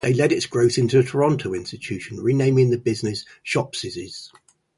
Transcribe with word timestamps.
They 0.01 0.15
led 0.15 0.31
its 0.31 0.47
growth 0.47 0.79
into 0.79 0.97
a 0.97 1.03
Toronto 1.03 1.53
institution, 1.53 2.17
renaming 2.21 2.71
the 2.71 2.79
business 2.79 3.23
"Shopsy's". 3.45 4.31